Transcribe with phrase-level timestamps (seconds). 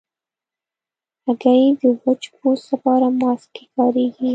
[1.25, 4.29] هګۍ د وچ پوست لپاره ماسک کې کارېږي.